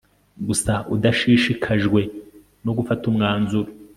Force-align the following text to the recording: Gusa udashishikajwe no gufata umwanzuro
Gusa 0.47 0.73
udashishikajwe 0.95 2.01
no 2.65 2.71
gufata 2.77 3.03
umwanzuro 3.11 3.69